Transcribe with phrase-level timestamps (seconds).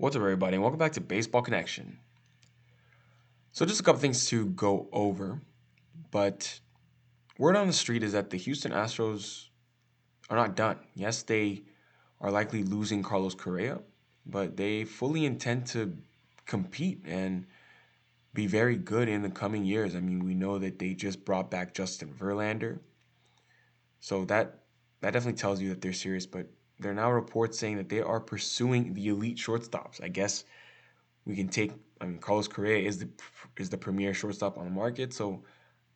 [0.00, 1.98] What's up, everybody, and welcome back to Baseball Connection.
[3.52, 5.42] So, just a couple things to go over,
[6.10, 6.58] but
[7.36, 9.48] word on the street is that the Houston Astros
[10.30, 10.78] are not done.
[10.94, 11.64] Yes, they
[12.18, 13.80] are likely losing Carlos Correa,
[14.24, 15.94] but they fully intend to
[16.46, 17.44] compete and
[18.32, 19.94] be very good in the coming years.
[19.94, 22.78] I mean, we know that they just brought back Justin Verlander,
[24.00, 24.60] so that
[25.02, 26.24] that definitely tells you that they're serious.
[26.24, 26.46] But
[26.80, 30.02] there are now reports saying that they are pursuing the elite shortstops.
[30.02, 30.44] I guess
[31.26, 31.72] we can take.
[32.00, 33.08] I mean, Carlos Correa is the
[33.58, 35.42] is the premier shortstop on the market, so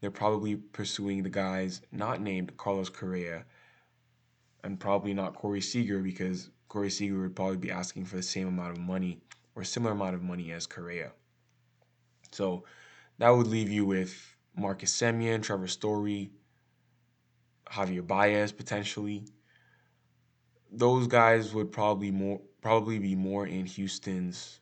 [0.00, 3.44] they're probably pursuing the guys not named Carlos Correa,
[4.62, 8.48] and probably not Corey Seager because Corey Seager would probably be asking for the same
[8.48, 9.20] amount of money
[9.55, 11.12] or similar amount of money as Correa.
[12.30, 12.64] So
[13.19, 16.30] that would leave you with Marcus Semien, Trevor Story,
[17.66, 19.24] Javier Baez potentially
[20.78, 24.60] those guys would probably more probably be more in Houston's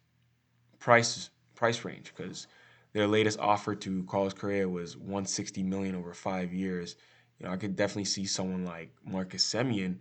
[0.78, 2.46] price price range because
[2.92, 6.96] their latest offer to Carlos Correa was 160 million over five years.
[7.38, 9.98] You know, I could definitely see someone like Marcus Semien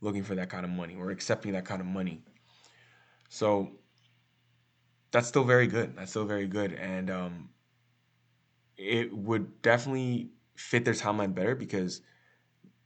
[0.00, 2.22] looking for that kind of money or accepting that kind of money.
[3.28, 3.72] So
[5.10, 5.96] that's still very good.
[5.96, 7.48] That's still very good, and um,
[8.76, 12.02] it would definitely fit their timeline better because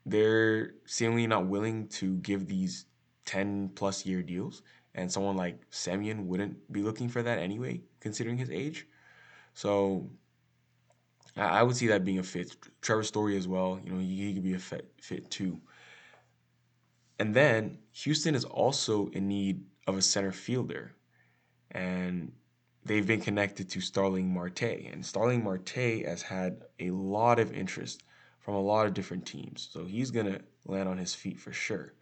[0.07, 2.87] they're seemingly not willing to give these
[3.27, 4.63] 10 plus year deals.
[4.95, 8.87] And someone like Semien wouldn't be looking for that anyway, considering his age.
[9.55, 10.11] So
[11.37, 12.57] I would see that being a fit.
[12.81, 15.61] Trevor Story as well, you know, he, he could be a fit, fit too.
[17.19, 20.93] And then Houston is also in need of a center fielder.
[21.71, 22.33] And
[22.85, 24.63] they've been connected to Starling Marte.
[24.63, 28.03] And Starling Marte has had a lot of interest
[28.41, 29.69] from a lot of different teams.
[29.71, 31.95] So he's going to land on his feet for sure.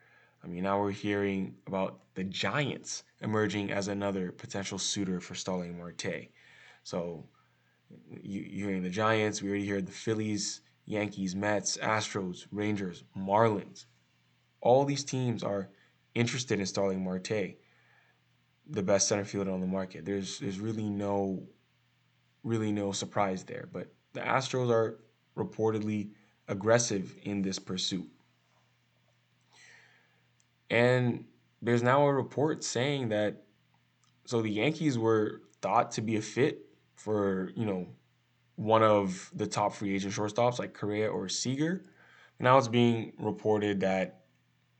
[0.42, 5.76] I mean, now we're hearing about the Giants emerging as another potential suitor for Starling
[5.76, 6.28] Marte.
[6.84, 7.26] So
[8.22, 9.42] you, are hearing the Giants.
[9.42, 13.86] We already heard the Phillies, Yankees, Mets, Astros, Rangers, Marlins.
[14.60, 15.70] All these teams are
[16.14, 17.56] interested in Starling Marte,
[18.68, 20.04] the best center fielder on the market.
[20.04, 21.42] There's there's really no
[22.44, 23.68] really no surprise there.
[23.72, 25.00] But the Astros are
[25.36, 26.10] reportedly
[26.48, 28.08] aggressive in this pursuit.
[30.70, 31.24] And
[31.62, 33.44] there's now a report saying that
[34.24, 36.66] so the Yankees were thought to be a fit
[36.96, 37.86] for, you know,
[38.56, 41.84] one of the top free agent shortstops like Correa or Seager.
[42.38, 44.20] Now it's being reported that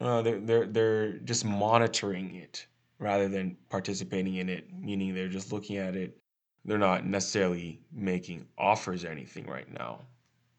[0.00, 2.67] uh, they're, they're, they're just monitoring it
[2.99, 6.19] rather than participating in it, meaning they're just looking at it.
[6.65, 10.00] They're not necessarily making offers or anything right now.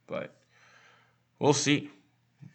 [0.08, 0.36] But
[1.40, 1.90] we'll see.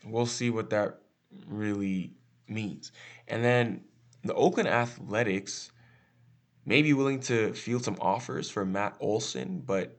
[0.05, 1.01] We'll see what that
[1.47, 2.13] really
[2.49, 2.93] means.
[3.29, 3.83] And then
[4.23, 5.73] the Oakland Athletics
[6.67, 9.99] may be willing to field some offers for Matt Olson, but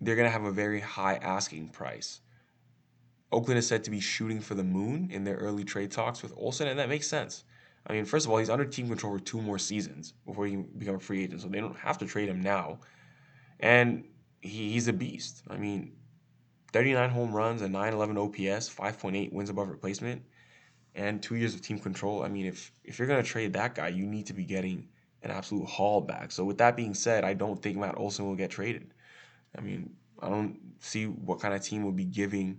[0.00, 2.20] they're going to have a very high asking price.
[3.30, 6.32] Oakland is said to be shooting for the moon in their early trade talks with
[6.36, 7.44] Olson, and that makes sense.
[7.86, 10.52] I mean, first of all, he's under team control for two more seasons before he
[10.52, 12.80] can become a free agent, so they don't have to trade him now.
[13.60, 14.04] And
[14.40, 15.42] he, he's a beast.
[15.48, 15.92] I mean,
[16.72, 20.22] 39 home runs, a 911 OPS, 5.8 wins above replacement,
[20.94, 22.22] and two years of team control.
[22.22, 24.88] I mean, if if you're gonna trade that guy, you need to be getting
[25.22, 26.32] an absolute haul back.
[26.32, 28.92] So with that being said, I don't think Matt Olson will get traded.
[29.56, 32.58] I mean, I don't see what kind of team would be giving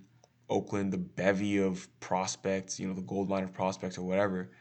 [0.49, 4.51] Oakland the bevy of prospects, you know, the gold mine of prospects or whatever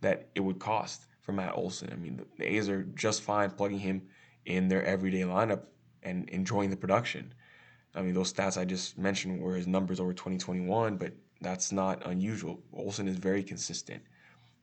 [0.00, 1.90] that it would cost for Matt Olson.
[1.92, 4.02] I mean, the A's are just fine plugging him
[4.44, 5.62] in their everyday lineup
[6.02, 7.32] and enjoying the production.
[7.98, 12.06] I mean, those stats I just mentioned were his numbers over 2021, but that's not
[12.06, 12.62] unusual.
[12.72, 14.00] Olson is very consistent.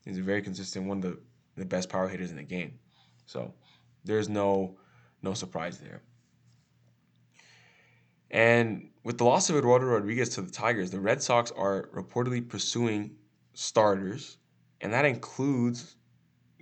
[0.06, 1.20] He's a very consistent, one of the,
[1.58, 2.80] the best power hitters in the game.
[3.26, 3.54] So
[4.06, 4.78] there's no
[5.22, 6.02] no surprise there.
[8.32, 12.48] And with the loss of Eduardo Rodriguez to the Tigers, the Red Sox are reportedly
[12.48, 13.18] pursuing
[13.54, 14.38] starters,
[14.80, 15.98] and that includes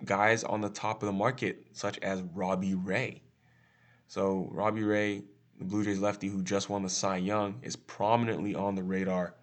[0.05, 3.21] guys on the top of the market, such as Robbie Ray.
[4.07, 5.23] So Robbie Ray
[5.57, 9.35] the Blue Jays lefty who just won the Cy Young, is prominently on the radar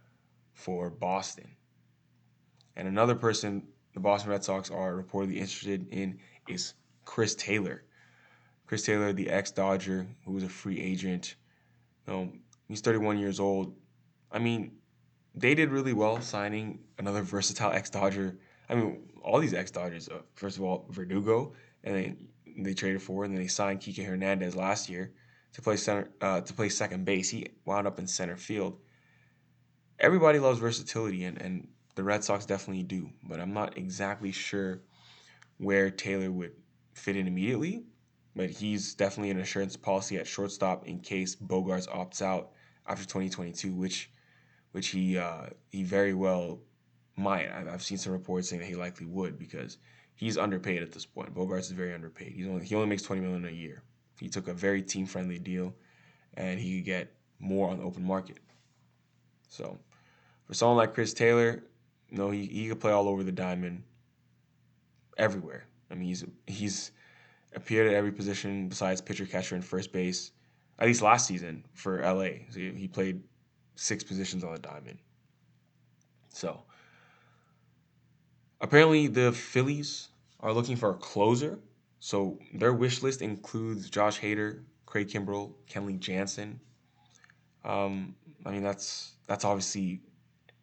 [0.52, 1.48] for Boston.
[2.76, 3.62] And another person
[3.94, 6.18] the Boston Red Sox are reportedly interested in
[6.48, 6.74] is
[7.04, 7.84] Chris Taylor.
[8.66, 11.34] Chris Taylor, the ex Dodger, who was a free agent.
[12.06, 12.32] You know,
[12.68, 13.74] he's 31 years old.
[14.30, 14.72] I mean,
[15.34, 18.38] they did really well signing another versatile ex Dodger.
[18.68, 21.52] I mean, all these ex Dodgers, uh, first of all, Verdugo,
[21.82, 22.28] and then
[22.64, 25.12] they traded for, and then they signed Kike Hernandez last year
[25.52, 27.28] to play center uh, to play second base.
[27.30, 28.78] He wound up in center field.
[29.98, 33.10] Everybody loves versatility, and, and the Red Sox definitely do.
[33.28, 34.80] But I'm not exactly sure
[35.58, 36.52] where Taylor would
[36.94, 37.84] fit in immediately,
[38.34, 42.52] but he's definitely an insurance policy at shortstop in case Bogaerts opts out
[42.86, 44.10] after 2022, which
[44.72, 46.60] which he uh, he very well
[47.16, 47.50] might.
[47.50, 49.78] I've, I've seen some reports saying that he likely would because
[50.14, 51.34] he's underpaid at this point.
[51.34, 52.32] Bogaerts is very underpaid.
[52.32, 53.82] He's only he only makes 20 million a year.
[54.20, 55.74] He took a very team friendly deal,
[56.34, 58.38] and he could get more on the open market.
[59.48, 59.78] So,
[60.44, 61.64] for someone like Chris Taylor,
[62.10, 63.82] you know, he, he could play all over the diamond,
[65.16, 65.64] everywhere.
[65.90, 66.92] I mean, he's he's
[67.54, 70.32] appeared at every position besides pitcher, catcher, and first base.
[70.78, 73.22] At least last season for LA, so he played
[73.74, 74.98] six positions on the diamond.
[76.28, 76.62] So,
[78.60, 80.08] apparently, the Phillies
[80.40, 81.58] are looking for a closer.
[82.00, 86.60] So their wish list includes Josh Hader, Craig Kimbrel, Kenley Jansen.
[87.64, 88.14] Um,
[88.44, 90.00] I mean, that's that's obviously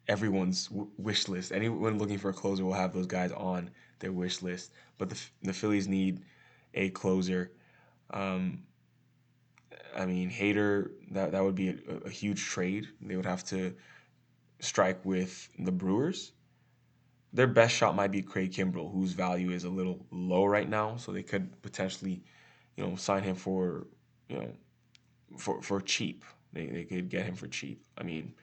[0.08, 1.52] everyone's w- wish list.
[1.52, 3.70] Anyone looking for a closer will have those guys on
[4.00, 4.72] their wish list.
[4.98, 6.22] But the, the Phillies need
[6.74, 7.52] a closer.
[8.10, 8.64] Um,
[9.96, 12.88] I mean, Hader, that, that would be a, a, huge trade.
[13.00, 13.74] They would have to
[14.60, 16.32] strike with the Brewers.
[17.32, 20.96] Their best shot might be Craig Kimbrel, whose value is a little low right now.
[20.96, 22.22] So they could potentially,
[22.76, 23.86] you know, sign him for,
[24.28, 24.52] you know,
[25.36, 26.24] for, for cheap.
[26.52, 27.84] They, they could get him for cheap.
[27.98, 28.34] I mean,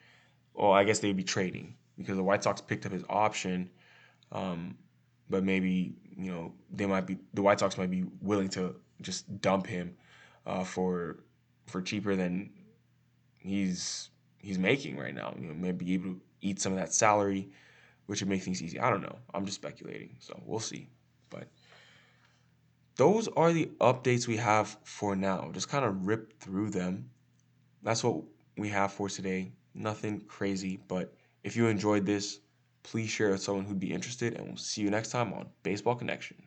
[0.53, 3.69] well, I guess they'd be trading because the White Sox picked up his option.
[4.31, 4.77] Um,
[5.29, 9.41] but maybe you know they might be the White Sox might be willing to just
[9.41, 9.95] dump him
[10.45, 11.17] uh, for
[11.65, 12.49] for cheaper than
[13.39, 15.33] he's he's making right now.
[15.39, 17.49] You know, maybe able to eat some of that salary,
[18.05, 18.79] which would make things easy.
[18.79, 19.17] I don't know.
[19.33, 20.89] I'm just speculating, so we'll see.
[21.29, 21.47] But
[22.95, 25.49] those are the updates we have for now.
[25.53, 27.09] Just kind of rip through them.
[27.83, 28.23] That's what
[28.57, 29.51] we have for today.
[29.73, 31.13] Nothing crazy, but
[31.43, 32.39] if you enjoyed this,
[32.83, 35.95] please share with someone who'd be interested, and we'll see you next time on Baseball
[35.95, 36.44] Connection.